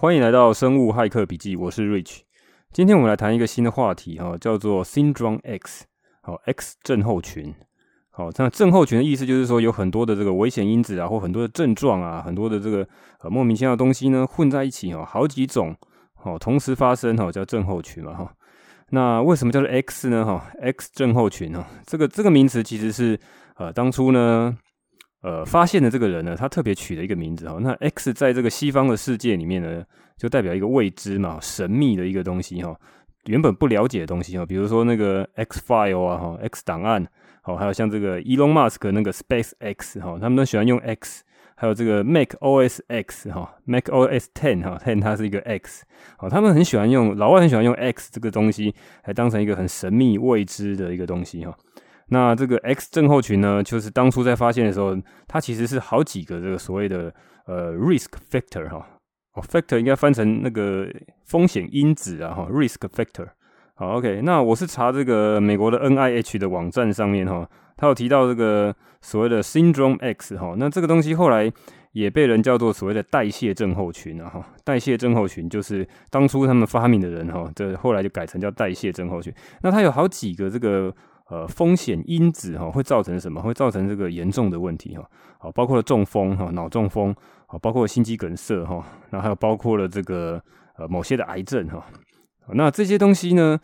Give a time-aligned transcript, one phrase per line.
[0.00, 2.20] 欢迎来到生物骇客笔记，我是 Rich。
[2.72, 5.84] 今天我们来谈一个新的话题哈，叫做 Syndrome X，
[6.22, 7.54] 好，X 症候群。
[8.08, 12.88] 好，那症候群的意思就是说有很多的这个危险因子啊，或很多的症状啊，很多的这个
[13.20, 15.76] 呃莫名其妙的东西呢混在一起哈，好几种
[16.22, 18.32] 哦同时发生哈，叫症候群嘛哈。
[18.88, 20.24] 那为什么叫做 X 呢？
[20.24, 23.20] 哈，X 症候群哈，这个这个名词其实是
[23.56, 24.56] 呃当初呢。
[25.22, 27.58] 呃，发现的这个人呢，他特别取了一个名字哈。
[27.60, 29.84] 那 X 在这个西方的世界里面呢，
[30.16, 32.74] 就代表一个未知嘛、神秘的一个东西哈，
[33.26, 34.46] 原本不了解的东西哈。
[34.46, 37.06] 比如说那个 X file 啊哈，X 档案，
[37.42, 41.22] 好，还有像这个 Elon Musk 那个 Space X 哈，他们都喜欢用 X。
[41.56, 45.84] 还有这个 Mac OS X 哈，Mac OS Ten 哈，Ten 它是一个 X，
[46.16, 51.54] 好，他们很喜欢用，老外很喜欢用 X 这个东西来当成一个很神秘未知的一个东西哈。
[52.12, 54.96] 那这个 X 症候群呢，就是当初在发现的时候，
[55.28, 57.14] 它其实是好几个这个所谓的
[57.46, 58.84] 呃 risk factor 哈，
[59.34, 60.88] 哦 factor 应该翻成那个
[61.24, 63.28] 风险因子啊哈，risk factor。
[63.74, 71.50] 好，OK，那我是查这个美国的 NIH 的网站上面哈，它有提到这个所谓的 Syndrome X 哈，那这个东西后来
[71.92, 79.32] 也被人叫做所谓的代谢症候群啊哈，代谢症候群就是当初他们发明的人哈，这后来就改成叫代谢症候群。
[79.62, 80.92] 那它有好几个这个。
[81.30, 83.40] 呃，风险因子哈会造成什么？
[83.40, 85.08] 会造成这个严重的问题哈。
[85.38, 87.14] 好，包括了中风哈，脑中风，
[87.46, 90.42] 好，包括心肌梗塞哈，然后还有包括了这个
[90.76, 91.86] 呃某些的癌症哈。
[92.52, 93.56] 那这些东西呢，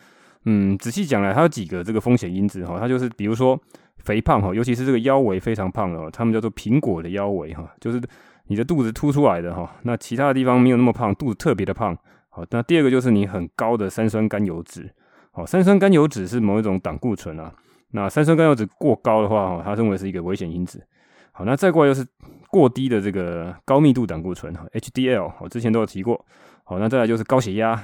[0.45, 2.79] 嗯，仔细讲来，它有几个这个风险因子哈。
[2.79, 3.59] 它就是比如说
[3.97, 8.01] 肥胖哈，尤其是这个腰围非常胖的，他们叫做苹果的腰围哈，就是
[8.45, 9.69] 你的肚子凸出来的哈。
[9.83, 11.93] 那其他的地方没有那么胖，肚子特别的胖。
[12.29, 14.89] 好，那第二个就是你很高的三酸甘油脂。
[15.37, 17.53] 好，三酸甘油酯是某一种胆固醇啊。
[17.91, 20.83] 那三酸甘油酯过高的话，哦，它认为是一个危险因子。
[21.31, 22.03] 好，那再过来又是
[22.49, 26.25] 过低的这个高密度胆固醇，HDL，我之前都有提过。
[26.63, 27.79] 好，那再来就是高血压，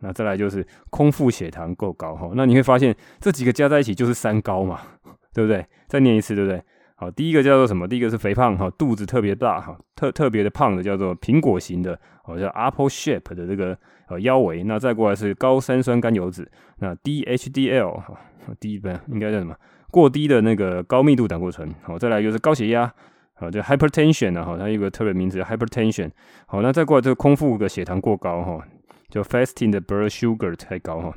[0.00, 4.80] 那再来就是空腹血糖够高，哈，那你会发现这几个加在一起就是三高嘛，
[5.34, 5.62] 对不对？
[5.86, 6.62] 再念一次，对不对？
[6.96, 7.88] 好，第一个叫做什么？
[7.88, 13.76] 第一个是肥胖，哈，肚子特别大，哈，特特别的胖的叫做苹果型的，好，叫 Apple Shape 的这个。
[14.06, 16.46] 呃，腰围，那再过来是高三酸甘油酯，
[16.76, 18.14] 那低 HDL 哈，
[18.60, 19.56] 低不应该叫什么？
[19.90, 22.92] 过低的那个高密度胆固醇，好，再来就是高血压，
[23.32, 26.10] 好，就 hypertension 啊，哈，它有个特别名字 hypertension，
[26.46, 28.62] 好，那再过来这个空腹的血糖过高哈，
[29.08, 31.14] 就 fasting 的 blood sugar 太高哈，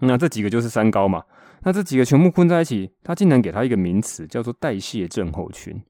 [0.00, 1.22] 那这几个就是三高嘛，
[1.62, 5.80] 那这几个全部混在一起，它竟然给它一个名词叫做代谢症候群，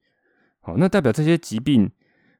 [0.61, 1.89] 好，那代表这些疾病。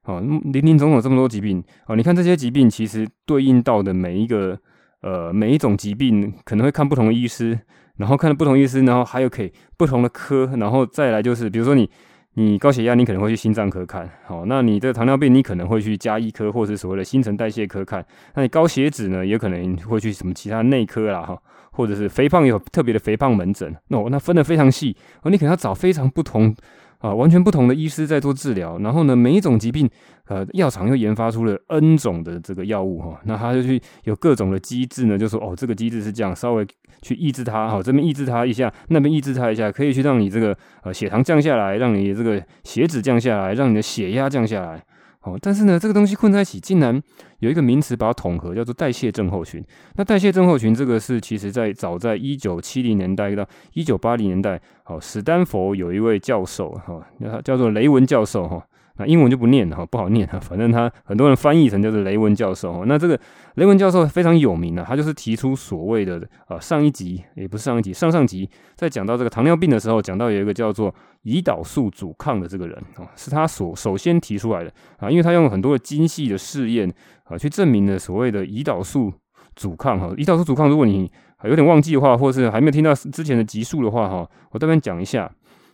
[0.04, 1.62] 哦，林林总总这么多疾病。
[1.86, 4.58] 哦，你看这些疾病其实对应到的每一个
[5.02, 7.60] 呃每一种疾病可能会看不同的医师，
[7.98, 11.90] 然后看了不同医师，然后还有可以不同的科，然后再来就是比如说你
[12.36, 21.38] 你高血压，你可能会去心脏科看，好，那你这个糖尿病你可能会去加医科或是所谓的新陈代谢科看，那你高血脂呢也可能会去什么其他内科啦哈，
[21.78, 26.54] 或者是肥胖有特别的肥胖门诊，那我那分得非常细哦，你可能要找非常不同。
[27.00, 29.88] 啊，完全不同的医师在做治疗，然后呢，每一种疾病，
[30.26, 36.66] 呃，药厂又研发出了 N 种的这个药物哈，那他就去有各种的机制呢，就说哦，这个机制是这样，稍微
[37.04, 44.84] 去抑制它，哈，这边抑制它一下，那边抑制它一下，可以去让你这个呃血糖降下来，让你这个血脂降下来，让你的血压降下来。
[45.28, 47.02] 哦，但是呢，这个东西混在一起，竟然
[47.40, 49.62] 有一个名词把它统合，叫做代谢症候群。
[49.96, 57.06] 那代谢症候群这个是，其实在早在一九七零年代到一九八零年代，哦，史丹佛有一位教授，哈，
[57.44, 58.66] 叫做雷文教授，哈。
[58.98, 62.84] 那英文就不念了哈，不好念啊，反正他很多人翻译成就是雷文教授。
[62.86, 63.20] 那这个
[63.56, 70.94] 雷文教授非常有名啊，他就是提出所谓的呃上一集也不是上一集，上上集在讲到这个糖尿病的时候，讲到有一个叫做
[71.24, 76.92] 胰岛素阻抗的这个人啊，是他所首先提出来的啊，因为他用很多的精细的试验
[77.26, 79.14] 啊，去证明了所谓的胰岛素
[79.56, 80.08] 阻抗哈。
[80.18, 81.12] 胰岛素阻抗，如果你
[81.44, 85.32] 有点忘记的话，或是还没有听到之前的集数的话哈，我这边讲一下。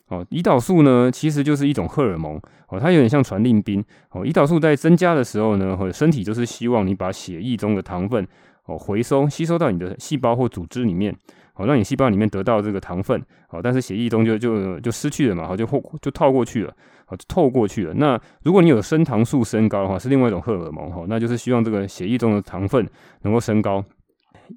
[0.10, 4.24] 哦，胰岛素呢，其实就是一种荷尔蒙哦，它有点像传令兵哦。
[4.26, 8.28] 胰岛素在增加的时候呢，或身体就是希望你把血液中的糖分
[8.66, 11.16] 哦回收吸收到你的细胞或组织里面，
[11.56, 13.20] 哦，让你细胞里面得到这个糖分
[13.50, 16.74] 哦，但是血液中就就就失去了嘛，好就后就套过去了，
[17.08, 17.94] 哦，就透过去了。
[17.96, 22.88] 那如果你有升糖素升高的话，是另外一种荷尔蒙哈，那就是希望这个血液中的糖分
[23.22, 23.84] 能够升高。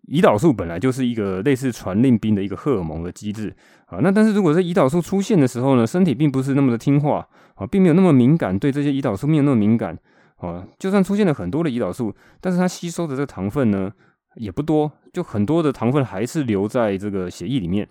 [0.09, 3.55] 胰岛素本来就是一个类似传令兵的一个荷尔蒙的机制
[3.87, 9.99] 啊，那但是如果在胰岛素出现的时候呢，身体并不是那么的听话啊，并没有那么敏感，对这些胰岛素没有那么敏感
[10.37, 13.93] 啊，就算出现了很多的胰岛素，但是它吸收的这个糖分呢
[14.37, 17.89] 也不多，就很多的糖分还是留在这个血液里面。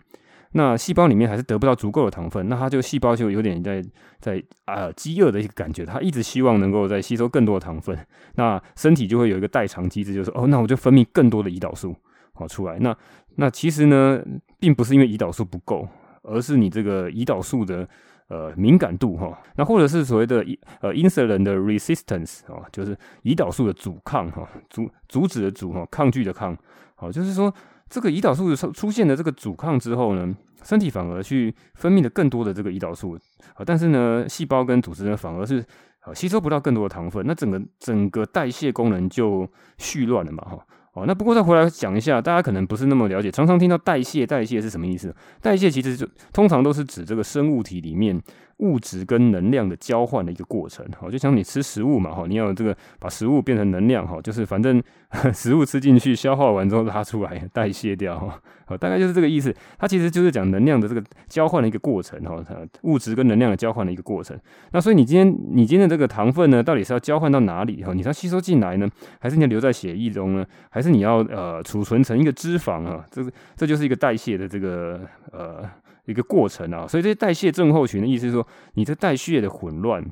[0.57, 3.83] 那细胞里面还是得不到足够的糖分，那它就细胞就有点在
[4.21, 7.97] 在啊饥饿的一个感觉，它一直希望能够再吸收更多的糖分，
[8.35, 11.93] 那身体就会有一个代偿机制，就是哦，那我就分泌更多的胰岛素
[12.33, 12.79] 好出来。
[12.79, 12.95] 那
[13.35, 14.23] 那其实呢，
[14.57, 15.85] 并不是因为胰岛素不够，
[16.21, 17.85] 而是你这个胰岛素的
[18.29, 20.37] 呃敏感度哈，那或者是所谓的
[20.79, 26.57] 呃 insulin 的 resistance 啊，就是胰岛素的阻抗哈，阻阻止的阻哈，抗拒的抗，
[26.95, 27.53] 好，就是说。
[27.89, 33.17] 这个胰岛素出出现的这个阻抗之后呢，身体反而去分泌了更多的这个胰岛素
[33.53, 35.63] 啊，但是呢，细胞跟组织呢反而是
[36.01, 39.47] 啊吸收不到更多的糖分，那整个整个代谢功能就
[39.77, 45.15] 絮乱了嘛哈哦，那不过再回来讲一下，大家可能不是那么了解，常常听到代谢代谢是什么意思？
[45.41, 48.21] 代谢其实就通常都是指这个生物体里面。
[48.59, 54.81] 物质跟能量的交换的一个过程，好，就像你吃食物嘛，哈，你要这个把食物变成能量，哈，就是反正
[55.33, 59.53] 食物吃进去，消化完之后拉出来代谢掉，哈，大概就是这个意思。
[59.77, 62.41] 它其实就是讲能量的这个交换的一个过程，哈，
[62.83, 64.39] 物质跟能量的交换的一个过程。
[64.71, 67.83] 那所以你今天你今天的这个糖分呢，到底是要交换到哪里？
[67.83, 70.45] 哈，你要吸收进来呢，还是你要留在血液中呢？
[70.69, 73.03] 还是你要呃储存成一个脂肪啊？
[73.11, 75.01] 这个这就是一个代谢的这个
[75.33, 75.69] 呃。
[76.05, 80.03] 一个过程啊，所以这些代谢症候群的意思是说，你这代谢的混乱，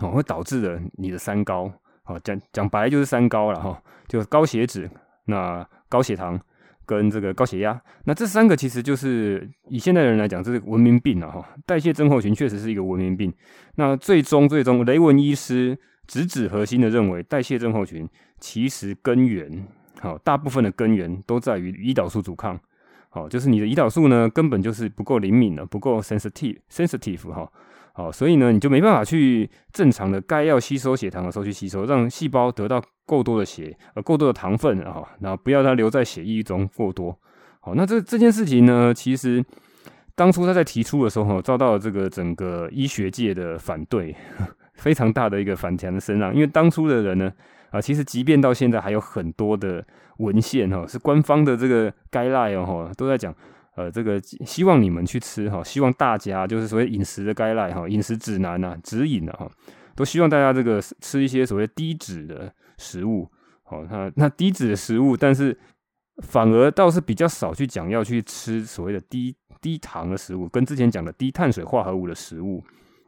[0.00, 1.72] 哦，会导致了你的三高，
[2.02, 4.90] 好，讲讲白就是三高了哈，就高血脂、
[5.26, 6.40] 那高血糖
[6.84, 11.48] 跟这个高血压，那这三个其实就是以现代人来讲，这是文明病了哈。
[11.64, 13.32] 代谢症候群确实是一个文明病。
[13.76, 18.08] 那最终最终，雷文医师直指核心的认为，代谢症候群
[18.40, 19.66] 其实根源，
[20.00, 22.58] 好，大部分的根源都在于胰岛素阻抗。
[23.14, 27.46] 好，就是你的胰岛素呢，根本就是不够灵敏了，不够 sensitive，sensitive 哈，
[27.92, 37.14] 好，所以呢，你就没办法去正常的该要吸收血糖的时候去吸收，让细胞得到够多的血，呃，够多的糖分啊，然后不要它留在血液中过多。
[37.60, 39.44] 好，那这这件事情呢，其实
[40.14, 44.16] 当初他在提出的时候，遭到了这个整个医学界的反对，
[44.72, 47.30] 非常大的一个反弹的声浪，因为当初的人呢。
[47.72, 49.84] 啊，其实即便到现在还有很多的
[50.18, 53.34] 文献哈，是官方的这个 guideline 哦，都在讲，
[53.76, 59.50] 呃，这个希望你们去吃哈，希望大家就是所谓饮食的 guideline 哈，饮食指南呐、指引呐哈，
[59.96, 63.26] 都希望大家这个吃一些所谓低脂的食物，
[63.62, 65.58] 好，那那低脂的食物，但是
[66.18, 72.62] 反而倒是比较少去讲要去吃所谓的低低糖的食物，跟之前讲的低碳水化合物的食物。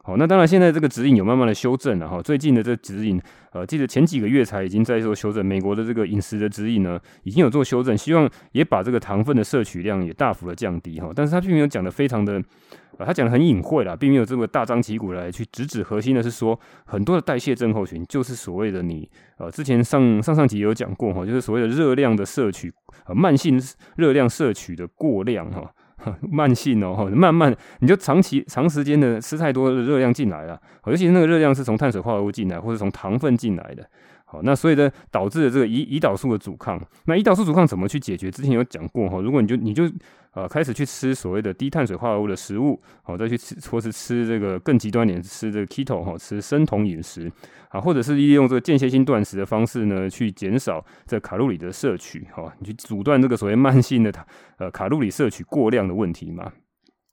[0.05, 2.21] 好，那当然，现在这个指引有慢慢的修正了哈。
[2.21, 3.19] 最近的这个指引，
[3.53, 5.43] 呃，记得前几个月才已经在做修正。
[5.43, 11.09] 美国的这个饮食的指引呢，已经有做修正，希望也把这个糖分的摄取量也大幅的降低哈。
[11.15, 12.33] 但是他并没有讲的非常的，
[12.99, 19.09] 呃，他讲的很隐晦啦，并没有这么大张旗鼓来去直指核心的是说，很多的代谢症候群就是所谓的你，
[19.39, 22.71] 呃，之前上上上集有讲过哈，就是所谓的热量的摄取，
[23.07, 23.59] 呃，慢性
[23.95, 25.73] 热量摄取的过量哈。
[26.31, 33.87] 慢性哦， 慢慢你就长期长时间的吃太多的热量进来了，尤其是那个热量是从碳水化合物进来，或者从糖分进来的。
[34.27, 36.81] 好，那所以呢，导致了这个胰胰岛素的阻抗。
[37.05, 38.31] 那胰岛素阻抗怎么去解决？
[38.31, 39.19] 之前有讲过哈。
[39.21, 39.83] 如果你就你就
[40.35, 47.31] 呃开始去吃所谓的低碳水化合物的食物，好，再去吃或是吃这个更极端点，吃这个 keto 哈，吃生酮饮食
[47.69, 54.13] 啊，或者是利用这个间歇性断食的方式呢，去减少这卡路里的摄取，哈，你去阻断这个所谓慢性的
[54.57, 56.51] 呃卡路里摄取过量的问题嘛。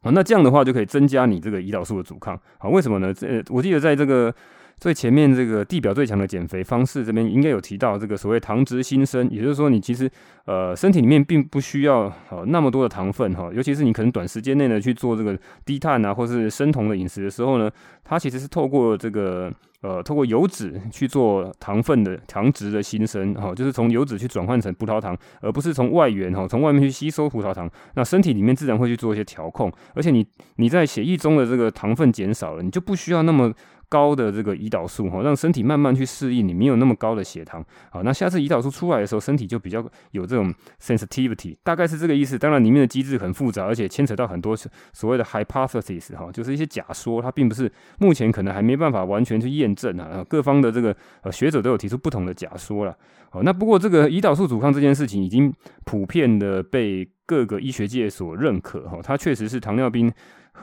[0.02, 2.38] 啊，那这样的话就可以增加你这个胰岛素的阻抗。
[2.58, 3.14] 好，为什么呢？
[3.14, 4.34] 这我记得在这个。
[4.78, 10.10] 最前面这个地表最强的减肥方式这边应该有提到这个所谓糖质新生，也就是说你其实
[10.44, 17.70] 呃身体里面并不需要呃那么多的糖分哈，尤其是你可能短时间内呢去做这个低碳啊或是生酮的饮食的时候呢，
[18.02, 19.52] 它其实是透过这个
[19.82, 30.26] 呃透过油脂去做糖分的糖质的新生哈，就是从油脂去转换成葡萄糖，而不是从外源哈从外面去吸收葡萄糖，那身体里面自然会去做一些调控，而且你
[30.56, 33.52] 你在血液中的这个糖分减少了，你就不需要那么。
[33.92, 42.38] 高的这个胰岛素哈，让身体慢慢去适应你没有那么高的血糖，好，那下次胰岛素出来的时候，身体就比较有这种 sensitivity，大概是这个意思。
[42.38, 44.56] 当然里面的机制很复杂，而且牵扯到很多
[44.94, 50.24] 所谓的 hypothesis 哈，就是一些假说，它并不是目前可能还没办法完全去验证啊。
[50.26, 52.96] 各方的这个呃学者都有提出不同的假说了。
[53.28, 55.52] 好，那不过这个胰岛素阻抗这件事情已经
[55.84, 60.12] 普遍的被各个医学界所认可哈，它确实是糖尿病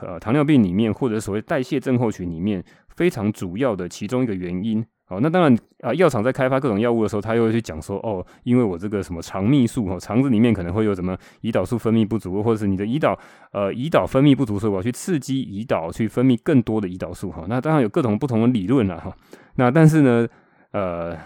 [0.00, 2.64] 呃糖尿病里面或者所谓代谢症候群里面。
[2.96, 13.18] 非常主要的其中一个原因，好，那当然啊，药厂在开发各种药物的时候，他又会去讲说，哦，因为我这个什么肠泌素，哦，肠子里面可能会有什么胰岛素分泌不足，或者是你的胰岛，
[13.52, 19.16] 呃，胰岛分泌不足，所以我要去刺激胰岛去分泌更多的胰岛素，哈，那当然有各种不同的理论了，哈，
[19.54, 20.28] 那但是呢，
[20.72, 21.16] 呃，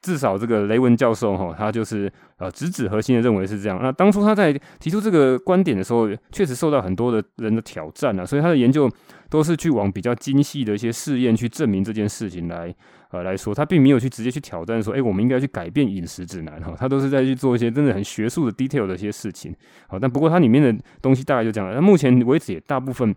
[0.00, 3.78] 至少这个雷文教授哈，他就是呃直指核心的认为是这样。
[3.82, 8.90] 那当初他在提出这个观点的时候，确实受到很多的人的挑战啊，所以他的研究
[9.28, 12.74] 都是去往比较精细的一些试验去证明这件事情来
[13.10, 19.54] 呃来说，他并没有去直接去挑战说，哎，我们应该去改变饮食指南哈，他都是在去做一些真的很学术的 detail 的一些事情。
[19.88, 21.72] 好，但不过它里面的东西大概就这样。
[21.74, 23.14] 那目前为止也大部分。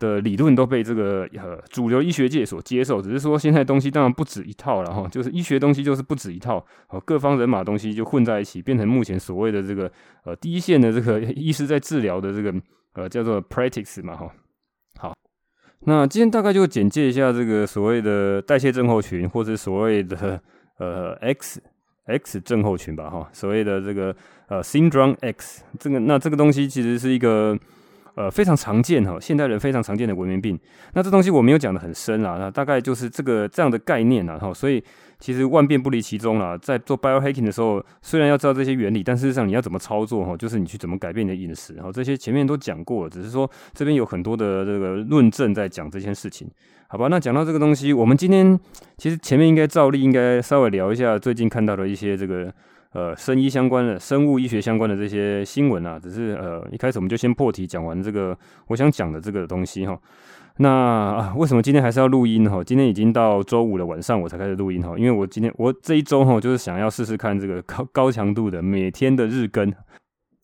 [0.00, 6.56] 的理论都被这个呃主流医学界所接受，只是说现在东西当然不止一套了哈，就是医学东西就是不止一套，
[6.88, 9.92] 哦，各方人马东西就混在一起，变成目前所谓的这个
[10.24, 12.52] 呃第一线的这个 医师在治疗的这个
[12.94, 14.32] 呃叫做 practice 嘛哈。
[14.98, 15.14] 好，
[15.80, 20.42] 那今天大概就简介一下这个所谓的代谢症候群，或者所谓的
[20.78, 21.62] 呃 X
[22.06, 24.16] X 症候群吧哈，所谓的这个
[24.48, 27.58] 呃 Syndrome X 这个那这个东西其实是一个。
[28.20, 30.58] 呃，非常常见哈，现代人非常常见的文明病。
[30.92, 34.52] 那这东西我没有讲得很深啦，那大概就是这个这样的概念啦哈。
[34.52, 34.82] 所以
[35.18, 46.46] 其实万变不离其宗啦，在做 biohacking 的时候，虽然要知道这些原理，但事实上你要怎么操作哈，就是你去怎么改变你的饮食，哈这些前面都讲过了，只是说这边有很多的这个论证在讲这件事情，
[46.88, 47.08] 好吧？
[47.08, 48.58] 那讲到这个东西，我们今天
[48.98, 52.52] 其实前面应该照例应该稍微聊一下最近看到的一些这个。
[52.92, 59.96] 呃，生医相关的、生物医学相关的这些新闻啊，只是呃，一开始我们就先破题讲完这个我想讲的这个东西哈。
[60.56, 62.62] 那啊，为什么今天还是要录音哈？
[62.64, 69.72] 今天已经到周五的晚上，我才开始录音哈，因为我今天我这一周哈，就是想要试试看这个高高强度的每天的日更。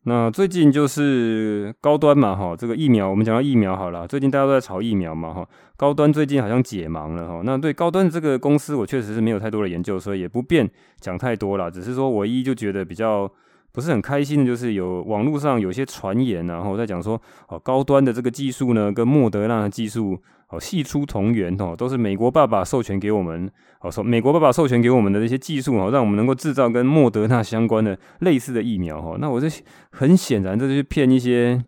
[0.08, 10.70] 那最近就是高端嘛，哈，这个疫苗，我们讲到疫苗好了，最近大家都在炒疫苗嘛，哈，高端最近好像解盲了，哈，那对高端这个公司，我确实是没有太多的研究，所以也不便
[11.00, 13.28] 讲太多了，只是说唯一就觉得比较
[13.76, 20.18] 不是很开心的，就是有网络上有些传言，然后在讲说，哦，高端的这个技术呢，跟莫德纳的技术。
[20.48, 23.50] 哦，系出同源哦，都是美国爸爸授权给我们。
[23.80, 29.16] 哦，说美国爸爸授权给我们的这些技术哦，让我们能够制造跟莫德纳相关的类似的疫苗哦。
[29.20, 29.48] 那我这
[29.90, 31.60] 很显然，这就是骗一些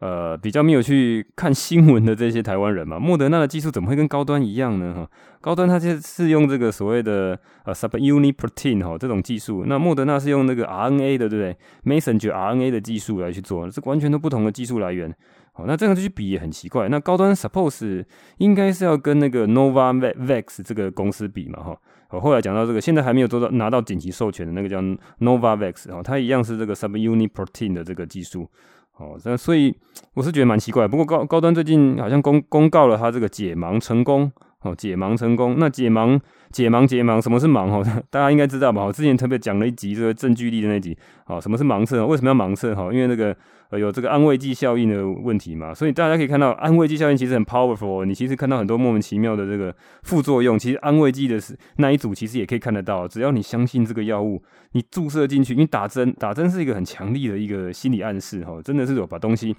[0.00, 2.98] 呃比较没有去看新闻的这些台湾人嘛。
[2.98, 4.94] 莫德纳的技术怎么会跟高端一样呢？
[4.94, 5.10] 哈，
[5.40, 15.14] 高端它就是用这个所谓的呃 subunit protein 哈这种技术，那莫德纳是用那个 RNA 的，对不对？messenger RNA 的技术来去做，这完全都不同的技术来源。
[15.56, 16.88] 好，那这样就去比也很奇怪。
[16.88, 18.04] 那高端 suppose
[18.38, 21.62] 应该是要跟那个 Novavax 这个公司比嘛？
[21.62, 21.78] 哈，
[22.10, 24.82] 我后来讲到这个，现在还没有做到拿到紧急授权的那个叫
[25.20, 28.50] Novavax 哈，它一样是这个 subunit protein 的这个技术。
[28.98, 29.74] 哦，那所以
[30.14, 30.86] 我是觉得蛮奇怪。
[30.86, 34.30] 不过高高端最近好像公公告了他这个解盲成功。
[34.62, 35.56] 哦，解盲成功。
[35.58, 36.18] 那解盲
[36.50, 37.68] 解盲解盲，什么是盲？
[37.68, 38.82] 哦， 大家应该知道吧？
[38.84, 40.96] 我之前特别讲了一集这个证据力的那集。
[41.26, 42.06] 哦，什么是盲测？
[42.06, 42.74] 为什么要盲测？
[42.74, 43.36] 哈，因为那个。
[43.78, 48.04] 有这个安慰剂效应的问题嘛，所以大家可以看到，安慰剂效应其实很 powerful。
[48.04, 53.06] 你其实看到很多莫名其妙的这个副作用，其实安慰剂的是那一组其实也可以看得到。
[53.06, 59.54] 只要你相信这个药物，你注射进去，你打针，打针是一个很强力的一个心理暗示哈，真的是有把东西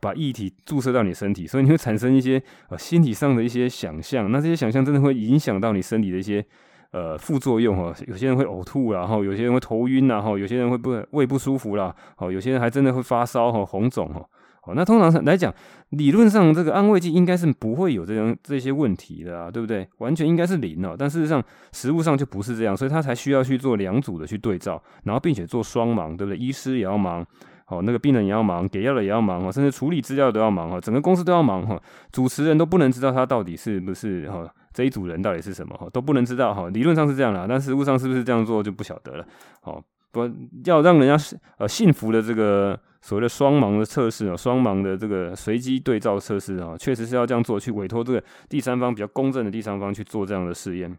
[0.00, 6.44] 把液体注射到你身体，所以你会产生一些呃心理上的一些想象，那这些想象真的会影响到你身体的一些。
[6.90, 14.26] 呃，副作用哈，有些人会呕吐，然后有些人会头晕，然后有些人会不会胃不舒服啦，哦，有些人还真的会发烧哈，红肿哈，
[14.64, 15.52] 哦，那通常来讲，
[15.90, 19.86] 理论上这个安慰剂应该是不会有这样这些问题的啊，对不对？
[19.98, 26.38] 完全应该是零哦，但事实上实物上就不是这样，所以他才需要去做两组的去对照，然后并且做双盲，对不对？
[26.38, 27.22] 医师也要忙，
[27.66, 31.78] 哦，那个病人也要忙，给药的也要忙哦，甚至处理资料都要忙哈，整个公司都要忙哈，
[32.10, 34.50] 主持人都不能知道他到底是不是哈。
[34.78, 36.70] 这一组人到底是什么哈，都不能知道哈。
[36.70, 39.26] 理论上是这样啦，但实务上是不是这样做就不晓得了。
[39.64, 39.82] 哦，
[40.12, 40.30] 不
[40.66, 50.96] 要让人家呃信服的这个所谓的双盲的测试啊，双盲的这个随机对照测试啊，确实是要这样做，去委托这个第三方比较公正的第三方去做这样的试验。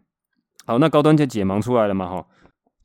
[0.66, 2.26] 好，那高端就解盲出来了嘛哈，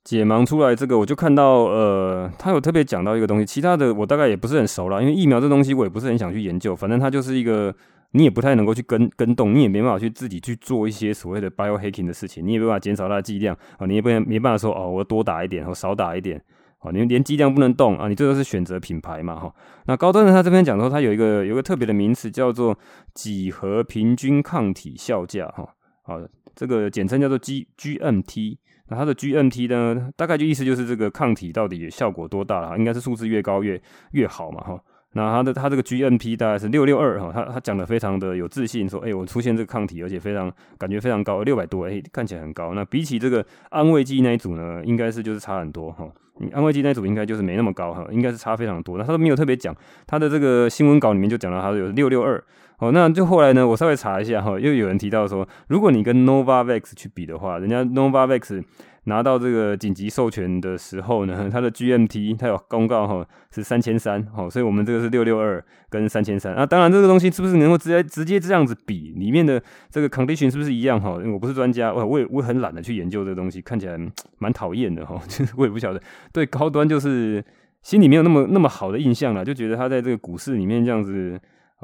[0.06, 7.76] 解盲出来这个我就看到呃，他有特别讲到一个东西，其他的我大概也不是很熟啦，因为疫苗这东西我也不是很想去研究，反正它就是一个。
[8.16, 16.42] 你也不太能够去跟跟动，你也没办法去自己去做一些所谓的 biohacking 的事情，你也没办法减少它的剂量啊，你也不能没办法说哦，我多打一点或少打一点，
[16.80, 19.54] 啊，你连剂量不能动啊，你最多是选择品牌嘛哈。
[19.88, 22.78] 那高端的他这边讲说，它有一个有一个特别的名词叫做
[23.14, 25.68] 几何平均抗体效价哈，
[26.04, 26.16] 啊，
[26.56, 28.58] 这个简称叫做 G GMT，
[28.88, 33.82] 那它的 GMT 呢，大概就意思就是这个抗体到底效果多大了，应该是数字越高越
[34.14, 34.80] 越好嘛哈。
[35.16, 42.74] 那他的他这个 G N P 大概是六六二哈，他他讲的非常的有自信，说，哎、我出现这个抗体，而且非常感觉非常高，六百多，哎、看起来很高。
[42.74, 46.06] 那比起这个安慰剂那一组呢，应该是就是差很多哈。
[46.52, 48.98] 安慰剂那组应该就是没那么高哈，应该是差非常多。
[48.98, 49.74] 那他都没有特别讲，
[50.06, 52.44] 他的这个新闻稿里面就讲到他有六六二。
[52.80, 58.62] 哦，那就后来呢，我稍微查一下哈，又有人提到说，如果你跟 Novavax 去比的话，人家 Novavax
[59.06, 66.66] 拿到这个紧急授权的时候呢， 它的 GMT 它有公告哈是三千三，好，所以我们这个是六六二跟三千三啊。
[66.66, 71.16] 当然这个东西是不是能够直接直接这样子比，里面的这个 condition 是不是一样哈？
[71.20, 73.98] 因为我不是专家，我我也我很懒得去研究这个东西，看起来
[74.38, 76.02] 蛮讨厌的哈， 就是我也不晓得。
[76.32, 77.44] 对高端就是
[77.82, 81.40] 心里没有那么那么好的印象了，就觉得它在这个股市里面这样子。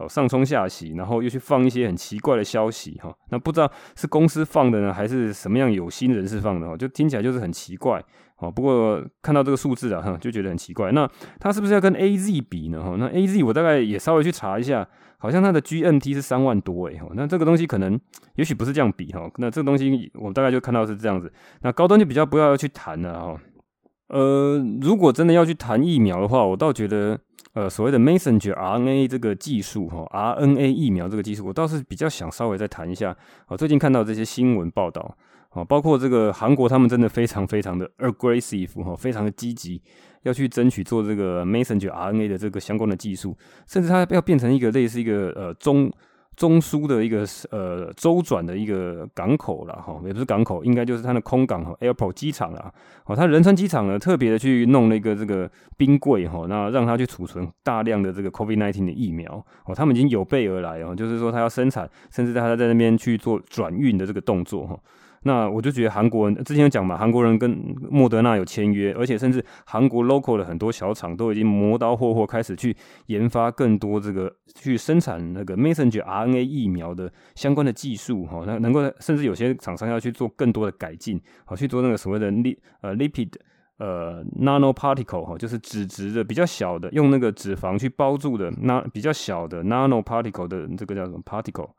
[0.08, 8.04] 上冲下洗，然后又去放一些很奇怪的消息哈，那不知道是公司放的呢，还是什么样有心人士放的哈，就听起来就是很奇怪
[8.38, 8.52] 哦。
[8.52, 10.92] 不过看到这个数字啊，哈，就觉得很奇怪。
[10.92, 12.82] 那它是不是要跟 AZ 比呢？
[12.84, 17.00] 哈，那 AZ 我大概也稍微去查一下，好像它的 GNT 是三万多诶。
[17.14, 18.00] 那这个东西可能
[18.36, 19.30] 也许不是这样比哈。
[19.38, 21.32] 那这个东西我大概就看到是这样子。
[21.62, 23.42] 那高端就比较不要去谈了哈。
[24.12, 27.20] 呃，如果真的要去谈疫苗的话，我倒觉得。
[27.54, 33.14] 呃，所谓的 messenger RNA 这个技术哈，RNA 疫苗这个技术，我倒是比较想稍微再谈一下。
[33.50, 35.18] 我最近看到这些新闻报道，
[35.50, 39.82] 啊，包括这个韩国，他们真的非常非常的 aggressive 哈，非常的积极，
[40.24, 43.38] 要去争取做这个 messenger RNA 的这个相关的技术，
[43.68, 45.92] 甚至它要变成一个类似一个呃中。
[46.42, 52.74] 中枢的一个呃周转的一个港口了哈，也不是港口，应该就是它的空港哈，airport 机场了。
[53.06, 59.32] 哦，它仁川机场呢，特别的去弄了一个这个冰柜哈，那让它去储存大量的这个 COVID-19 的疫苗
[59.66, 64.80] 哦，他们已经有备而来哦，就是说它要生产，甚至它在那边去做转运的这个动作哈。
[65.24, 67.52] 那我就觉得韩国人之前有讲嘛，韩国人跟
[67.90, 72.76] 莫德纳有签约，而且甚至韩国 local 的很多小厂都已经磨刀霍霍开始去
[73.06, 83.30] 研发更多这个去生产那个 messenger RNA 疫苗的相关的技术哈，那能够甚至有些厂商要去做更多的改进，好去做那个所谓的 lip 呃 lipid
[83.78, 91.70] 呃 nano particle 哈，就是脂质的比较小的，用那个脂肪去包住的那比较小的 nano particle 的这个叫什么 particle。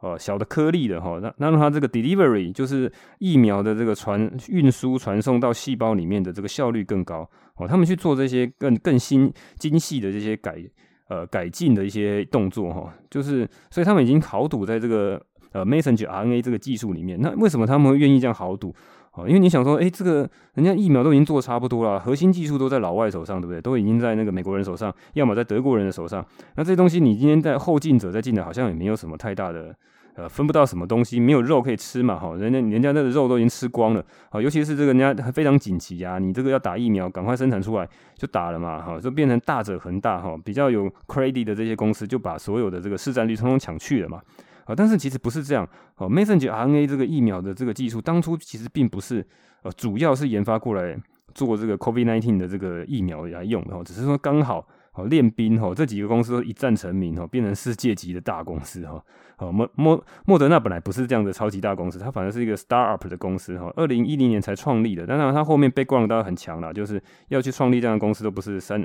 [0.00, 7.66] 哦，小的颗粒的哈，那那让它这个 delivery 就是疫苗的这个传运输传送到细胞里面的这个效率更高哦。
[7.66, 10.62] 他们去做这些更更新精细的这些改
[11.08, 15.20] 呃改进的一些动作哈，就是所以他们已经豪赌在这个
[15.52, 17.18] 呃 messenger RNA 这个技术里面。
[17.20, 18.74] 那为什么他们会愿意这样豪赌？
[19.16, 23.60] 哦，因为你想说，诶，这个人家疫苗都已经做差不多了，核心技术都在老外手上，对不对？
[23.60, 26.24] 都已经在那个美国人手上，要么在德国人的手上。
[26.54, 29.74] 那这些东西你今天在后进者再进来，好像也没有什么太大的。
[30.18, 37.86] 呃，分不到什么东西，没有肉可以吃嘛，哈，人家人家那个肉都已经吃光了，啊，尤其是这个人家非常紧急啊，你这个要打疫苗，赶快生产出来
[38.16, 44.18] 就打了嘛，哈，就变成大者恒大，哈，比较有 credit 的这些公司就把所有的这个市占率统统抢去了嘛，
[44.66, 49.26] 啊，但是其实不是这样，哦，messenger RNA 这个疫苗的这个技术，当初其实并不是，
[49.62, 50.96] 呃，主要是研发过来
[51.34, 54.68] 做这个 COVID-19 的这个疫苗来用的，只是说刚好。
[54.98, 58.98] 哦，练兵哦，这几个公司都一战成名哦，变成世界级的大公司哈。
[59.36, 63.70] 哦，莫莫莫德纳本来不是这样的超级大公司，它反而是一个 startup 的公司哈。
[63.76, 66.98] 二零一零年才创立的，当然它后面 background 很强了，就是
[67.28, 68.82] 要去创立这样的公司都不是三，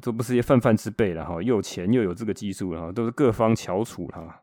[0.00, 1.34] 都不是一泛泛之辈了哈。
[1.34, 4.40] 又有钱又有这个技术，然后都是各方翘楚哈。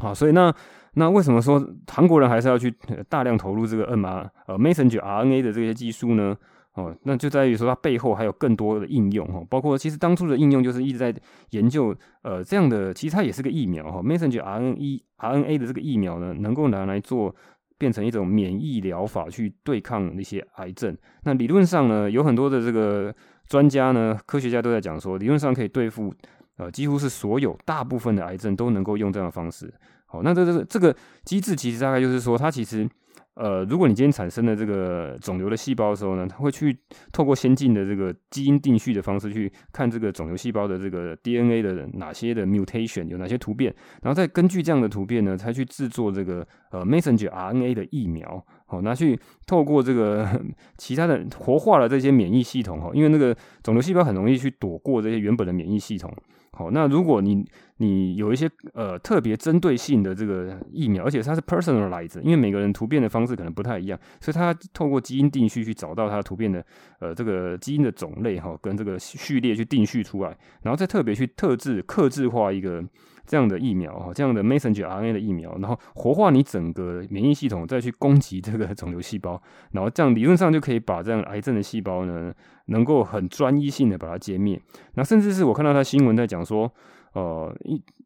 [0.00, 0.52] 好，所以那
[0.94, 2.74] 那为什么说韩国人还是要去
[3.08, 6.36] 大量投入这个 m r 呃 messenger RNA 的这些技术呢？
[6.74, 11.12] 哦，那就在于说它背后还有更多的应用哈，包括其实当初的应用就是一直在
[11.50, 17.34] 研究呃这样的，其实它也是个疫苗哈，messenger RNA RNA 的这个疫苗呢，能够拿来做
[17.76, 20.96] 变成一种免疫疗法去对抗那些癌症。
[21.24, 23.12] 那理论上呢，有很多的这个
[23.48, 26.14] 专家呢，科学家都在讲说，理论上可以对付
[26.60, 29.72] 呃几乎是所有大部分的癌症都能够用这样的方式。
[30.04, 30.94] 好，那这这个这个
[31.24, 32.86] 机制其实大概就是说，它其实。
[33.34, 36.76] 呃，如果你今天产生了这个肿瘤的细胞的时候呢，它会去
[37.10, 50.28] 透过先进的这个基因定序的方式去看这个肿瘤细胞的这个 DNA 的哪些的 mutation 有哪些突变，然后再根据这样的突变呢，才去制作这个呃 messenger RNA 的疫苗，好，拿去透过这个
[50.76, 56.12] 其他的活化了这些免疫系统哈，因为那个肿瘤细胞很容易去躲过这些原本的免疫系统。
[56.52, 57.44] 好，那如果你
[57.76, 66.62] 你有一些呃特别针对性的这个疫苗，而且它是 personalized，因为每个人突变的方式可能不太一样，所以它透过基因定序去找到它突变的
[66.98, 72.84] 呃这个基因的种类哈，跟这个序列去定序出来，然后再特别去特制、克制化一个
[73.30, 79.40] 这样的疫苗哈，这样的 messenger RNA 的疫苗，然后活化你整个免疫系统，再去攻击这个肿瘤细胞，
[79.70, 82.34] 然后这样理论上就可以把这样癌症的细胞呢，
[82.66, 84.60] 能够很专一性的把它歼灭。
[84.94, 86.72] 那甚至是我看到他新闻在讲说。
[87.12, 87.52] 呃，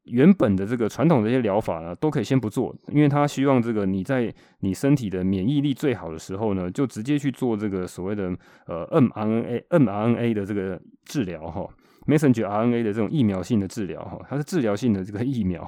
[0.05, 8.35] 原本的这个传统的这些疗法呢，都可以先不做，因为他希望这个你在你身体的免疫力最好的时候呢，就直接去做这个所谓的
[8.67, 11.69] 呃 mRNA mRNA 的这个治疗哈
[12.07, 15.63] ，messenger RNA 的这种疫苗性的治疗哈，它是治疗性的这个疫苗。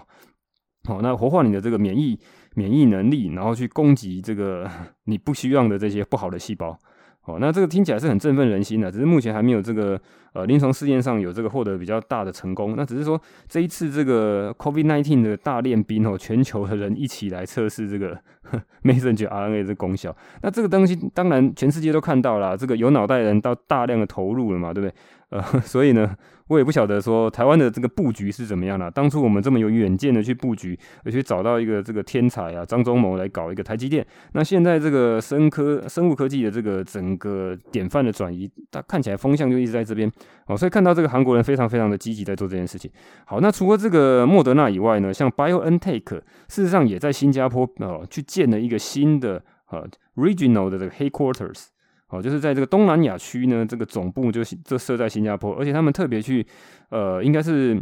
[0.85, 2.19] 好， 那活化你的这个免疫
[2.55, 4.71] 免疫能力，然后去攻击这个
[5.05, 6.79] 你不需要的这些不好的细胞。
[7.25, 10.01] 哦，那这个听起来是很振奋人心的，只是目前还没有这个
[10.33, 12.75] 呃临床试验上有这个获得比较大的成功。
[12.77, 18.17] 那只是说这一次这个 COVID-19 的大练兵哦，全球的人一起来测试这个
[18.85, 20.17] messenger RNA 的功效。
[20.41, 24.95] 那这个东西当然全世界都看到了，这个有脑袋的人到大量的投入了嘛，对不对？
[25.31, 26.15] 呃， 所以呢。
[26.49, 28.89] 我也不晓得说台湾的这个布局是怎么样的。
[28.89, 34.07] 当初我们这么有远见的去布局，而且找到一个这个天才啊，张忠谋来搞一个台积电。
[34.33, 40.09] 那现在这个生科、生物科技的这个整个典范的转移，它看起来风向就一直在这边
[40.47, 40.57] 哦。
[40.57, 42.89] 所以看到这个韩国人非常非常的积极在做这件事情。
[43.25, 49.85] 好，那除了这个莫德纳以外呢，像 BioNTech 事实上也在新加坡哦去建了一个新的呃
[50.15, 51.71] regional 的这个 headquarters。
[52.09, 56.47] 哦，就是在这个东南亚区呢，这个总部就就设在新加坡，而且他们特别去，
[56.91, 57.77] 呃，应该是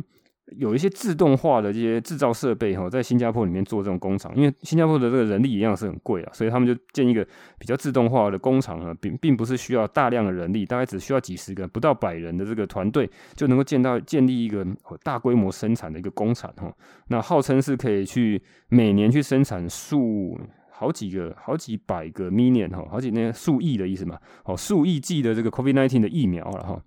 [0.56, 7.22] 有一些自动化的这些制造设备哈，在新加坡里面做这种工厂，因为新加坡的这个人力一样是很贵啊，所以他们就建一个
[7.58, 14.66] 比较自动化的工厂啊，并并不是需要大量的人力，大概只需要几十个不到百人的这个团队就能够建到建立一个
[15.02, 16.72] 大规模生产的一个工厂哈，
[17.08, 20.40] 那号称是可以去每年去生产数。
[20.76, 26.82] 好几个、好几百个 million 哈，好几那数亿的意思嘛，哦，数亿剂的这个 COVID-19 的疫苗了哈，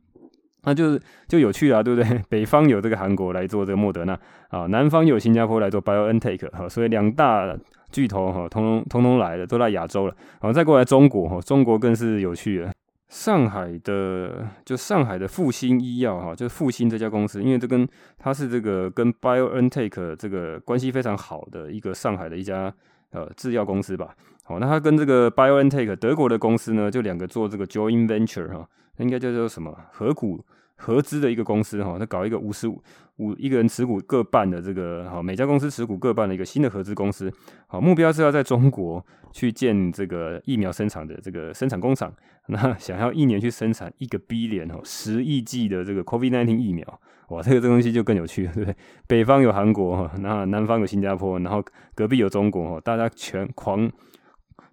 [0.64, 2.20] 那就是就有趣了，对不对？
[2.28, 4.20] 北方有这个韩国来做这个莫德纳
[4.50, 7.58] 啊，南方有新加坡来做 BioNTech 哈，所以两大
[7.90, 10.14] 巨头哈，通通通通来了，都在亚洲了。
[10.42, 12.74] 然后再过来中国哈，中国更是有趣了，
[13.08, 22.74] 上海的就上海的复星医药哈，就是复星这家公司，因为这跟它是这个跟 BioNTech 这个关系非常好的一个上海的一家。
[23.12, 28.68] 呃，制药公司吧，好，那他跟这个 BioNTech 德国的公司呢，就两个做这个 joint venture 哈，
[28.98, 29.74] 应该叫做什么？
[29.92, 30.44] 合股
[30.76, 32.84] 合资的一个公司哈，他搞一个五十五
[33.18, 37.32] 五一个人持股各半的这个好，每家公司持股各半的一个新的合资公司，
[37.68, 42.14] 好，目标是要在中国去建这个疫苗生产的这个生产工厂，
[42.48, 47.02] 那想要一年去生产一个 B 联哦，十亿剂的这个 Covid nineteen 疫苗。
[47.30, 48.78] 哇，这个这个东西就更有趣了，对不对？
[49.06, 51.62] 北方有韩国哈，那南方有新加坡，然后
[51.94, 53.92] 隔壁有中国哈，大家全狂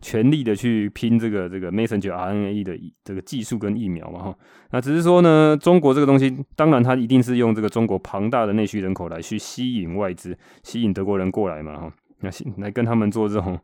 [0.04, 4.36] 全力的去拼这个这个 messenger RNA 的这个技术跟疫苗嘛哈。
[4.70, 11.92] 那只是说呢，中国这个东西，当然它一定是用这个中国庞大的内需人口来去吸引外资，吸引德国人过来嘛哈。
[12.20, 13.58] 那来跟他们做这种。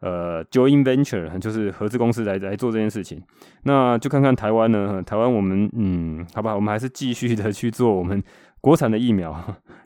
[0.00, 3.22] 呃，joint venture 就是合资公司来来做这件事情，
[3.62, 5.02] 那就看看台湾呢？
[5.02, 8.22] 台湾我们嗯，好吧，我们还是继续的去做我们
[8.60, 9.34] 国产的疫苗。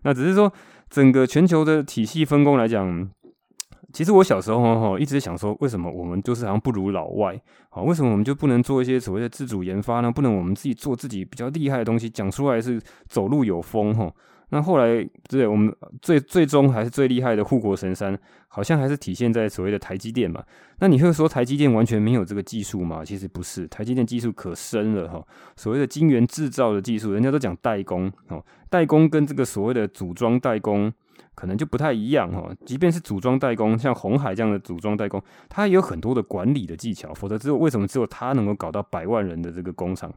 [0.02, 0.52] 那只是说，
[0.90, 3.08] 整个全球的体系分工来讲，
[3.92, 7.40] 其实我小时候哈一直想说，为什么我们就是好像不如老外？
[7.70, 10.12] 好，为什么我们就不能做一些所谓的自主研发呢？
[10.12, 14.12] 不能我们自己做自己比较厉害的东西，讲出来是走路有风哈？
[14.50, 20.42] 那后来，对，我们最最终还是最厉害的护国神山，好像还是体现在所谓的台积电嘛。
[20.80, 23.04] 那你会说台积电完全没有这个技术吗？
[23.04, 25.22] 其实不是，台积电技术可深了哈。
[25.56, 30.92] 所谓的晶圆制造的技术，人家都讲代工哦，代工跟这个所谓的组装代工。
[31.38, 40.12] 可能就不太一样哈，即便是组装代工，像鸿海这样的组装代工，它也有很多的管理的技巧，否则只有为什么只有它能够搞到百万人的这个工厂？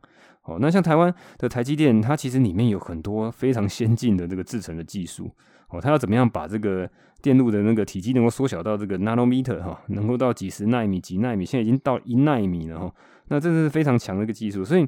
[0.45, 5.29] 哦，那像台湾的台积电，它其实里面有很多非常先进的这个制程的技术
[5.69, 6.89] 哦，它要怎么样把这个
[7.21, 12.91] 电路的那个体积能够缩小到这个 nanometer 哈，能够到几十纳米、几纳米，现在已经到一纳米了哈，
[13.27, 14.87] 那这是非常强的一个技术，所以。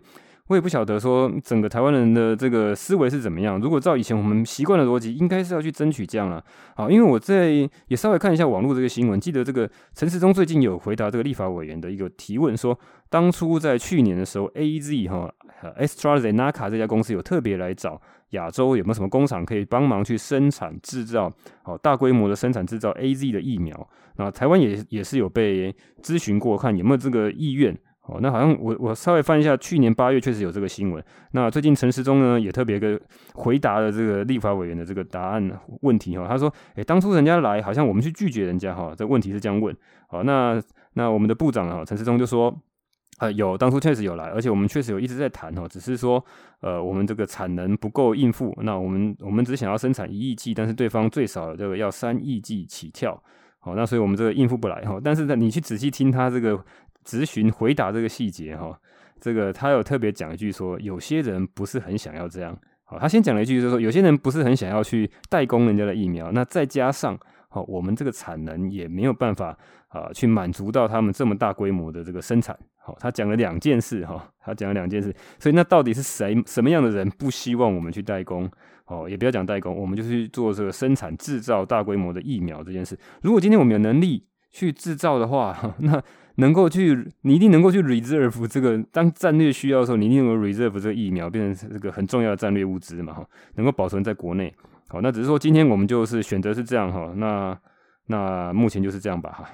[0.50, 3.58] 我也不晓得说整个台湾人的这个思维是怎么样。
[3.60, 6.44] 如果照以前我们习惯的逻辑，应该是要去争取这样了。
[6.76, 7.50] 好，因为我在
[7.88, 12.78] 也稍微看一下网络这个新闻，记得这个陈时中最近有回答这个立法委员的一个提问，说
[13.10, 15.34] 当初在去年的时候，AZ 哈
[15.80, 18.02] AstraZeneca 这家公司有特别来找
[18.32, 23.90] 亚洲有没有什么工厂可以帮忙去生产制造，好大规模的生产制造 AZ 的疫苗。
[24.18, 27.74] 那台湾也也是有被咨询过，看有没有这个意愿。
[28.06, 31.02] 哦，那好像我我稍微翻一下，去年八月确实有这个新闻。
[31.32, 33.00] 那最近陈时中呢也特别个
[33.34, 35.50] 回答了这个立法委员的这个答案
[35.84, 39.74] 问题哈，他说，诶，当初人家来，好像我们去拒绝人家哈，这问题是这样问。
[40.08, 40.62] 好，那
[40.96, 42.54] 那我们的部长啊，陈时中就说，
[43.20, 46.22] 呃，有当初确实有来，而且我们确实有一直在谈哦，只是说，
[46.60, 53.24] 呃，我们这个产能不够应付，那我们我们只想要生产一亿剂，但是对方最少这个要三亿剂起跳，
[53.60, 55.00] 好，那所以我们这个应付不来哈。
[55.02, 56.62] 但是呢，你去仔细听他这个。
[57.04, 58.78] 咨询回答这个细节哈，
[59.20, 62.58] 这个他有特别讲一句说，有些人不是很想要这样。
[62.86, 66.32] 好，他先讲了一句就是说，有些人不是很想要去代工人家的疫苗。
[66.32, 67.18] 那再加上
[67.50, 72.58] 好，我们这个产能也没有办法啊去满足到他们这么大规模的这个生产。
[72.78, 78.50] 好，他讲了两件事哈，他讲了两件事，所以那到底是谁什么样的人不希望我们去代工？
[78.86, 83.00] 哦，也不要讲代工，我们就去做这个生产制造大规模的疫苗这件事。
[83.22, 86.04] 如果今天我们有能力去制造的话， 那
[86.36, 94.54] 能够去，你一定能够去 reserve 这个，当战略需要的时候，你一定能够 reserve 这个疫苗，变成这个很重要的战略物资嘛，哈，能够保存在国内。
[94.88, 97.58] 好，那只是说今天我们就是选择是这样哈，那
[98.08, 99.46] 那目前就是这样吧，哈。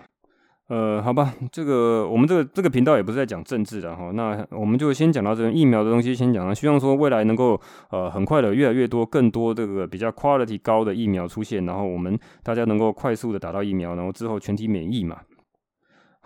[0.68, 6.54] 呃，好吧，这个我们这个这个频道也不是在讲政治的哈，那我们就先讲到这个疫苗的东西，先讲了。
[6.54, 15.18] 希望说未来能够呃很快的越来越多更多这个比较 quality 高的疫苗出现，然后我们大家能够快速的打到疫苗，然后之后全体免疫嘛。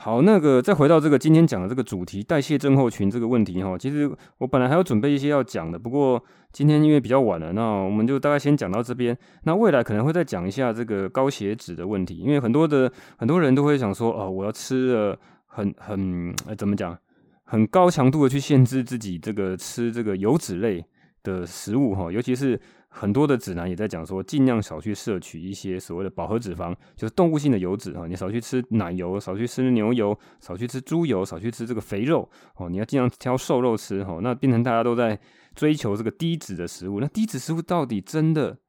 [0.04, 9.18] 好，那个再回到这个今天讲的这个主题，代谢症候群这个问题哈，其实我本来还要准备一些要讲的，不过今天因为比较晚了，那我们就大概先讲到这边。
[9.44, 16.98] 那未来可能会再讲一下这个高血脂的问题，因为很多的很多人都会想说，哦，我要吃了很很怎么讲，
[17.46, 20.84] 很高强度的去限制自己这个吃这个油脂类
[21.24, 22.60] 的食物哈，尤其是。
[22.96, 28.06] 很多的指南也在讲说，尽量少去摄取一些所谓的饱和脂肪，就是动物性的油脂哈。
[28.06, 32.70] 你少去吃奶油，少去吃牛油，少去吃猪油，少去吃这个肥肉哦。
[32.70, 34.20] 你要尽量挑瘦肉吃哈。
[34.22, 35.20] 那变成大家都在
[35.56, 38.60] 追求这个低脂的食物，那低脂食物到底真的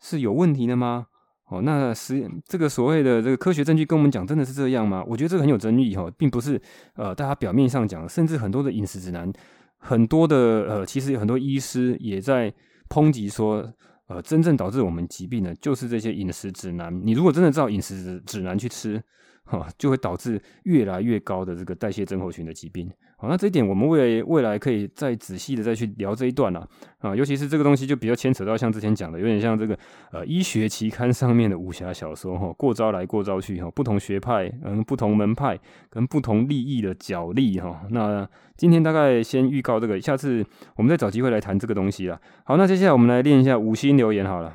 [0.00, 1.06] 是有问题的吗？
[1.48, 5.04] 哦，那实这个所谓的这个科学证据跟我们讲，真的是这样吗？
[5.06, 6.60] 我觉得这个很有争议哈，并不是
[6.96, 9.32] 呃大家表面上讲，甚至很多的饮食指南，
[9.78, 10.36] 很多的
[10.68, 12.52] 呃其实有很多医师也在。
[12.90, 13.70] 抨击说，
[14.06, 16.90] 呃，真正导致我们疾病的，就是这些饮食指南。
[17.04, 18.98] 你如果真的照饮食指南去吃，
[19.44, 22.90] 哈，就会导致越来越高的这个代谢症候群的疾病。
[23.20, 26.64] 好，那这一点我们未来未来可以再仔细的再去聊这一段了
[27.00, 29.76] 啊，尤其是这个东西就比较牵扯到像之前讲的，有点像这个
[30.12, 35.58] 呃医学期刊上面的武侠小说哈，过招来过招去哈，不同学派嗯不同门派
[35.90, 37.82] 跟不同利益的角力哈。
[37.90, 38.24] 那
[38.56, 42.20] 今天大概先预告这个，下次我们再找机会来谈这个东西了。
[42.44, 44.54] 好，那接下来我们来练一下五星留言好了。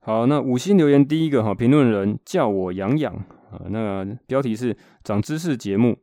[0.00, 3.14] 好，那五星留言第一个哈，评论人叫我养养
[3.52, 5.96] 啊，那标题是长知识节目。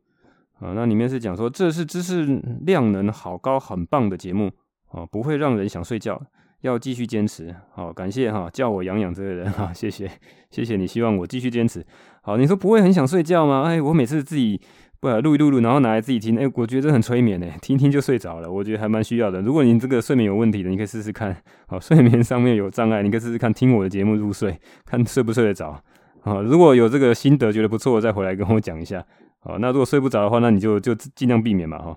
[0.60, 2.24] 啊，那里面是讲说，这是知识
[2.62, 4.50] 量能好高很棒的节目
[4.90, 6.20] 啊，不会让人想睡觉，
[6.62, 7.54] 要继续坚持。
[7.72, 10.10] 好，感谢哈，叫我养养这个人哈，谢谢
[10.50, 11.84] 谢谢你，希望我继续坚持。
[12.22, 13.64] 好，你说不会很想睡觉吗？
[13.64, 14.58] 哎，我每次自己
[14.98, 19.42] 不录一录录，然后拿来自己听，哎，我觉得很催眠哎，听听就睡着了，我觉得还蛮需要的。
[19.42, 21.36] 如果你这个睡眠有问题的，你可以试试看。
[21.66, 25.78] 好，睡眠上面有障碍，你可以试试看听我的节目入睡，看睡不睡得着。
[26.22, 29.04] 好，如果有这个心得觉得不错，再回来跟我讲一下。
[29.46, 31.96] 好，那如果睡不着的话，那你就就尽量避免嘛哈。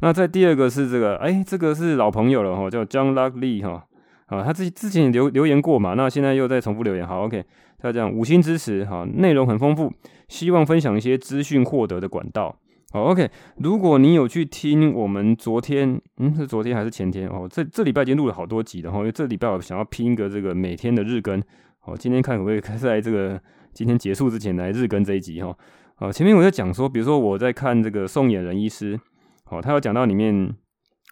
[0.00, 3.86] 那再第二个是这个，哎、欸，这个是老朋友了哈，叫 John Luck Lee 哈，
[4.26, 7.06] 啊，他之之前留留言过嘛，那现在又在重复留言。
[7.06, 7.44] 好，OK，
[7.78, 9.92] 他这样五星支持哈，内容很丰富，
[10.26, 12.56] 希望分享一些资讯获得的管道。
[12.90, 17.46] 好，OK，如果你有去听我们昨天，嗯，是昨天还是前天哦？
[17.48, 21.40] 这这礼拜已经录了好多集了哈，因为这礼拜我想要拼一个这个每天的日更，
[21.78, 23.40] 好，今天看可不可以 在这个
[23.72, 25.56] 今天结束之前来日更这一集哈。
[25.98, 28.98] 啊，前面我在讲说，比如说我在看这个宋衍仁医师，
[29.42, 30.54] 好，他有讲到里面，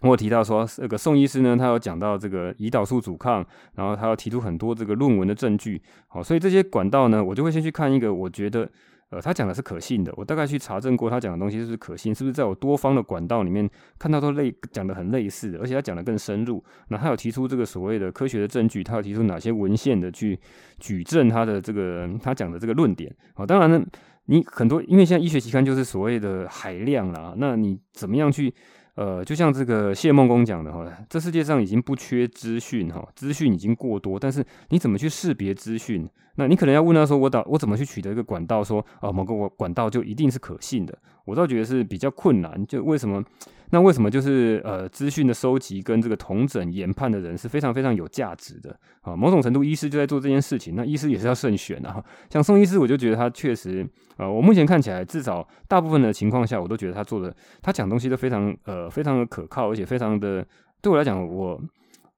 [0.03, 3.45] 我有提到说，这个宋医师呢，他有讲到这个胰岛素阻抗，
[3.75, 8.71] 然后他要提出很多这个论文的证据，好，所以这些管道呢，我就会先去看一个，我觉得，
[9.11, 13.69] 呃，他讲的是可信的，我大概去查证过他讲的东西是不是可信，是不是在我多方的管道里面
[13.99, 20.39] 看到都类讲的很类似的，而且他讲的更深入，那他有提出这个所谓的科学的证据，他有提出哪些文献的去
[20.79, 23.85] 举证他的这个他讲的这个论点，好，当然呢。
[24.27, 28.53] 你很多，因为现在医学期刊就是所谓的海量啦，那你怎么样去？
[28.97, 36.09] 呃，就像这个谢孟公讲的哈，这世界上已经不缺资讯哈，资讯已经过多，但是你怎么去识别资讯？
[36.37, 40.99] 那你可能要问他说，我导我怎么去取得一个管道，说啊某个管道就一定是可信的？
[41.27, 42.67] 我倒觉得是比较困难。
[42.67, 43.23] 就为什么？
[43.71, 49.15] 那为什么就是呃资讯的收集跟这个统整研判的人是非常非常有价值的啊？
[49.15, 50.75] 某种程度，医师就在做这件事情。
[50.75, 52.03] 那医师也是要慎选啊。
[52.29, 58.91] 像宋医师，我就觉得他确实呃，我目前看起来，至少大部分的情况下，我都觉得他做的他讲东西都非常呃。
[58.97, 60.43] 非常的可靠，而且非常的
[60.81, 61.61] 对我来讲，我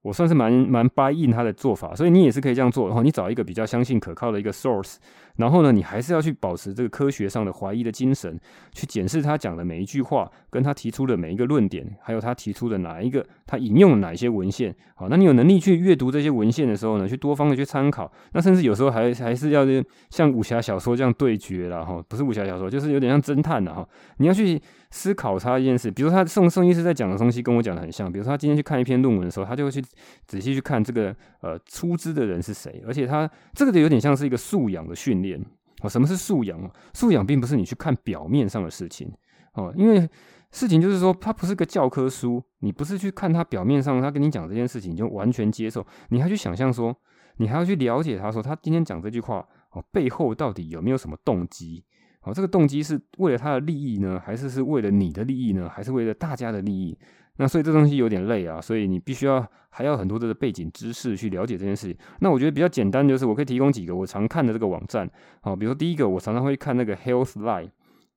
[0.03, 2.87] 我算是蛮蛮 buy in 他的做法，所以你也是可以这样做。
[2.87, 4.95] 然后你找一个比较相信可靠的一个 source。
[5.39, 8.39] 然后呢，你还是要去保持这个科学上的怀疑的精神，
[8.73, 14.75] 去检视他讲的每一句话，跟他提出的每一个论点，还有他提出的哪一个，他引用哪一些文献。
[14.95, 18.11] 好，那你有能力去阅读这些文献的时候呢，去多方的去参考。
[18.33, 19.65] 那甚至有时候还还是要
[20.11, 23.89] 像武侠小说这样对决了哈，不是武侠小说，就是有点像侦探的哈。
[24.19, 29.83] 你要去思考他一件事，比如他宋宋医师在讲的东西跟我讲的很像，比如说他今天去看一篇论文的时候，他就会去
[30.27, 35.45] 仔细去看这个呃出资的人是谁，而且他这个就有点像是一个素养的训练。
[35.83, 36.59] 哦，什么是素养？
[36.93, 39.09] 素养并不是你去看表面上的事情
[39.53, 40.09] 哦，因为
[40.51, 46.93] 事情就是说，它不是个教科书，你不是去看它表面上他跟你讲这件事情就完全接受，你还去想象说，
[47.37, 51.85] 你还要去了解他说他今天讲这句话哦背后到底有没有什么动机？
[52.29, 56.97] 哦，这个动机是为了他的利益呢，还是是为了你的利益呢，还是为了大家的利益？
[57.39, 61.97] 那所以这东西有点累啊，所以你必须要还要很多的背景知识去了解这件事情。
[62.21, 65.09] 那我觉得比较简单，就是我可以提供几个我常看的这个网站，
[65.41, 67.71] 好，比如说第一个，我常常会看那个 Healthline，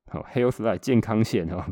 [0.07, 1.65] 好，Healthline 健康线哈，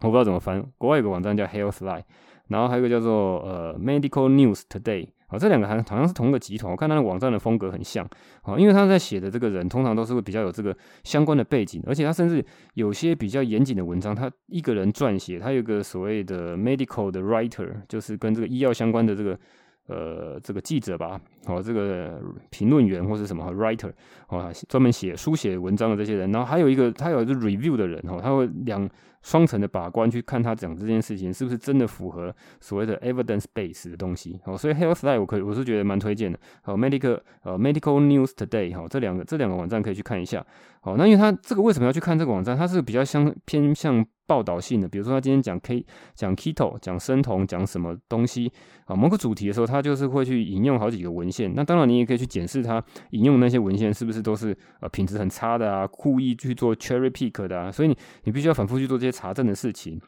[0.00, 2.04] 我不知道怎么翻，国外有个网站叫 Healthline，
[2.48, 5.08] 然后还有一个叫做呃 Medical News Today。
[5.30, 8.04] 啊，这两个好像好像是同一个集团，我看他的网站的风格很像。
[8.42, 19.38] 啊，因为他在写的这个人通常都是会比较有这个相关的背景，而且他甚至有些比较严谨的文章，他一个人撰写，他有个所谓的 medical 的 writer，就是跟这个医药相关的这个
[19.86, 23.92] 呃这个记者吧，哦，这个评论员或是什么 writer，
[24.30, 28.88] 哦，专门写书写文章的这些人，然后还有一个他有一个 review 的人，哦，他会两。
[29.22, 40.42] 双层的把关去看他讲这件事情是不是真的符合所谓的 evidence base 的东西，哦，所以 Healthline 我可以我是觉得蛮推荐的，好，Medical 呃 Medical News Today 哈，这两个这两个网站可以去看一下，
[40.80, 42.56] 好，那因为他这个为什么要去看这个网站？
[42.56, 44.02] 它是比较相偏向。
[44.30, 48.48] 报道性的，比如说他今天讲 K 讲 Keto 讲生酮讲什么东西
[48.84, 51.52] 啊，某个主题的时候，他就是会去引用好几个文献。
[51.56, 57.70] 那当然你也可以去检视他引用那些文献是不是都是呃品质很差的啊，故意去做 cherry pick 的啊。
[57.70, 60.00] 所以你你必须要反复去做这些查证的事情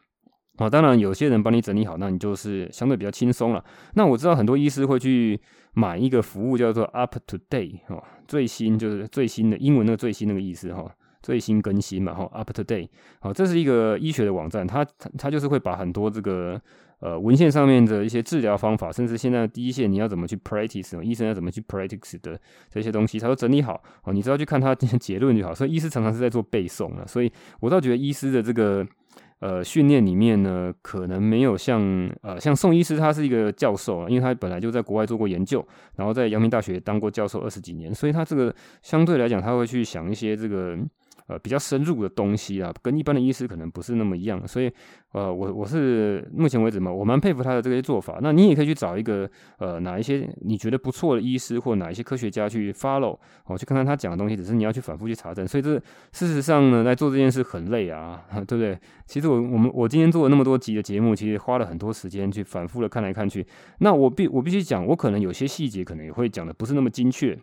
[0.57, 0.69] 啊。
[0.69, 3.63] 当然有些人帮你整理好，那你就是相对比较轻松了。
[3.93, 5.39] 那我知道很多医师会去
[5.73, 10.89] 买一个服务叫做 Up to Date 哈，最新就是最新的英文那个最新那个意思哈。
[11.21, 12.89] 最新更新嘛，哈，up to date，
[13.21, 14.85] 好，这是一个医学的网站，它
[15.17, 16.61] 它就是会把很多这个
[17.03, 22.39] 呃文献上面的一些治疗方法，甚至现在的第一线你要怎么去 practice，医生要怎么去 practice 的
[22.69, 25.53] 这些东西，他都整理好，哦，你只要去看它结论就好。
[25.53, 28.87] 所以医师常常是在做背诵了，所以我倒觉得医师的这个
[29.39, 31.81] 呃训练里面呢，可能没有像
[32.21, 35.65] 呃像宋医师他是一个教授啊，因为他本来就在国外做过研究，
[35.97, 40.77] 然后在阳明大学当过教授二十几年，所以他这个相对来讲他会去想一些这个。
[41.39, 44.71] 比较深入的东西啊，跟一般的医师可能不是那么一样，所以，
[45.13, 48.19] 呃，我我是目前为止嘛，我蛮佩服他的这些做法。
[48.21, 54.35] 那你也可以去找一个，呃，哪一些你觉得不错的医师或哪一些科学家去 follow，哦，去看看他讲的东西。
[54.35, 55.47] 只是你要去反复去查证。
[55.47, 55.75] 所以这
[56.11, 58.77] 事实上呢，在做这件事很累啊， 对不对？
[59.05, 63.45] 其实我我们我今天做了那么多集的节目，其实花了很多时间去反复的看来看去。
[63.79, 67.37] 那我必我必须讲，我可能有些细节可能也会讲的不是那么精确。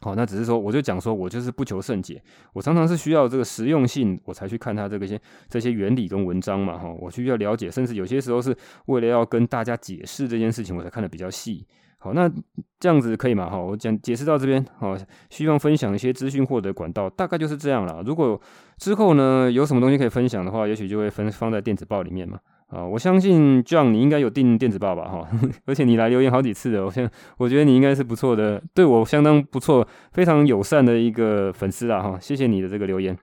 [0.00, 8.56] 好，那只是说，我就讲说，我就是不求甚解，我常常是需要这个实用性，我才去看它这个些这些原理跟文章嘛，哈，我需要了解，甚至有些时候是
[8.86, 11.66] 为了要跟大家解释这件事情，我才看得比较细。
[12.00, 12.30] 好，那
[12.78, 13.50] 这样子可以吗？
[13.50, 14.96] 哈，我讲解释到这边，好，
[15.30, 18.00] 希望分享一些资讯获得管道，大概就是这样了。
[18.06, 18.40] 如果
[18.76, 22.38] 之后呢，有什么东西可以分享的话，也许就会分放在电子报里面嘛。
[22.68, 25.26] 啊，我相信 John 你应该有订电子报吧，哈，
[25.64, 33.16] 而且你来留言好几次了，我现我觉得你应该是不错的，对我相当不错，非常友善的一个粉丝啊，哈，谢谢你的这个留言。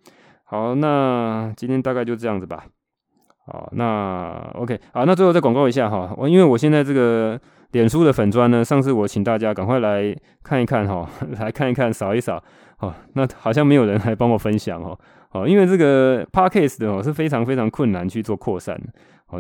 [0.46, 2.66] 好，那今天大概就这样子吧。
[3.46, 7.40] 好，那 OK，好，那最后再广告一下哈，我因为我现在这个
[7.74, 11.08] 脸书的粉砖呢，上次我请大家赶快来看一看哈，
[11.40, 12.44] 来看一看，扫一扫，
[12.80, 14.98] 哦，那好像没有人来帮我分享哦，
[15.34, 18.76] 哦，因为这个 Podcast 的哦是非常非常困难去做扩散。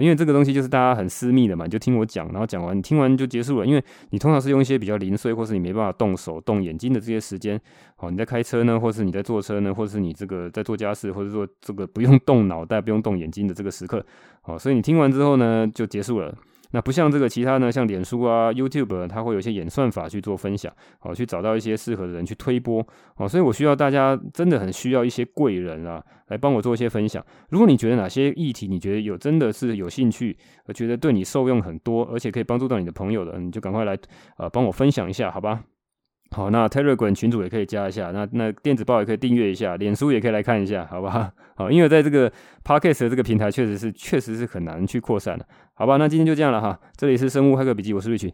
[0.01, 3.65] 因为这个东西就是大家很私密的嘛，你就听我讲，然后讲完，你听完就结束了。
[3.65, 7.60] 因为你通常是用一些比较零碎，或是你没办法动手动眼睛的这些时间，
[7.97, 14.05] 哦，你在开车呢，或是你在坐车呢，或是你这个在做家事，或者说这个不用动脑袋、不用动眼睛的这个时刻，
[14.43, 16.36] 哦，所以你听完之后呢，就结束了。
[16.75, 22.85] 那不像这个其他呢，像脸书啊、YouTube，它会有一些演算法去做分享，哦，去找到一些适合的人去推播，
[23.15, 27.25] 哦，所以我需要大家真的很需要一些贵人啊，来帮我做一些分享。
[27.47, 30.38] 如果你觉得哪些议题你觉得有真的是有兴趣，
[30.73, 33.97] 觉得对你受用很多，而且可以帮助到你的朋友的，你就赶快来
[34.38, 35.63] 呃帮我分享一下，好吧？
[36.35, 41.31] 好，那 Telegram 群主也可以加一下，那那电子报也可以订阅一下，脸书也可以来看一下，好吧？
[41.55, 42.29] 好，因为在这个
[42.61, 45.95] Podcast 的这个平台，确实是确实是很难去扩散的，好吧？
[45.95, 48.29] 那今天就这样了哈，这里是生物黑客笔记，我是瑞群